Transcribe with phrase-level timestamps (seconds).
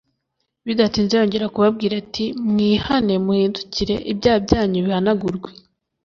[0.65, 5.49] bidatinze yongera kubabwira ati mwihane muhindukire, ibyaha byanyu bihanagurwe